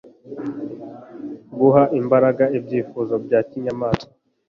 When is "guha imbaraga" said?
1.59-2.45